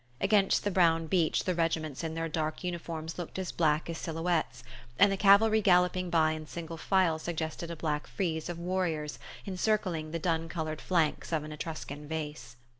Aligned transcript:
Against 0.19 0.63
the 0.63 0.71
brown 0.71 1.05
beach 1.05 1.43
the 1.43 1.53
regiments 1.53 2.03
in 2.03 2.15
their 2.15 2.27
dark 2.27 2.63
uniforms 2.63 3.19
looked 3.19 3.37
as 3.37 3.51
black 3.51 3.87
as 3.87 3.99
silhouettes; 3.99 4.63
and 4.97 5.11
the 5.11 5.15
cavalry 5.15 5.61
galloping 5.61 6.09
by 6.09 6.31
in 6.31 6.47
single 6.47 6.75
file 6.77 7.19
suggested 7.19 7.69
a 7.69 7.75
black 7.75 8.07
frieze 8.07 8.49
of 8.49 8.57
warriors 8.57 9.19
encircling 9.45 10.09
the 10.09 10.17
dun 10.17 10.49
coloured 10.49 10.81
flanks 10.81 11.31
of 11.31 11.43
an 11.43 11.51
Etruscan 11.51 12.07
vase. 12.07 12.55